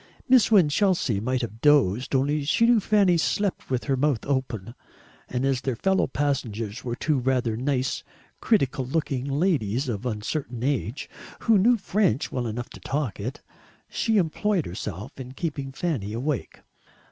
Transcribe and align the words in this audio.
Miss 0.27 0.49
Winchelsea 0.49 1.19
might 1.19 1.41
have 1.43 1.61
dozed, 1.61 2.15
only 2.15 2.43
she 2.43 2.65
knew 2.65 2.79
Fanny 2.79 3.17
slept 3.17 3.69
with 3.69 3.83
her 3.83 3.95
mouth 3.95 4.25
open; 4.25 4.73
and 5.29 5.45
as 5.45 5.61
their 5.61 5.75
fellow 5.75 6.07
passengers 6.07 6.83
were 6.83 6.95
two 6.95 7.19
rather 7.19 7.55
nice 7.55 8.03
critical 8.39 8.83
looking 8.83 9.25
ladies 9.25 9.87
of 9.87 10.07
uncertain 10.07 10.63
age 10.63 11.07
who 11.41 11.59
knew 11.59 11.77
French 11.77 12.31
well 12.31 12.47
enough 12.47 12.71
to 12.71 12.79
talk 12.79 13.19
it 13.19 13.41
she 13.89 14.17
employed 14.17 14.65
herself 14.65 15.19
in 15.19 15.33
keeping 15.33 15.71
Fanny 15.71 16.13
awake. 16.13 16.61